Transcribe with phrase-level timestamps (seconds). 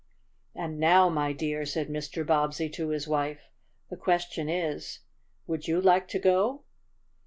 [0.55, 2.25] "And now, my dear," said Mr.
[2.25, 3.51] Bobbsey to his wife,
[3.91, 5.01] "the question is,
[5.45, 6.63] would you like to go?"